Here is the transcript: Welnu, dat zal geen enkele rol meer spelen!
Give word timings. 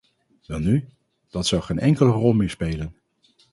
Welnu, 0.45 0.87
dat 1.29 1.47
zal 1.47 1.61
geen 1.61 1.79
enkele 1.79 2.09
rol 2.09 2.33
meer 2.33 2.49
spelen! 2.49 2.95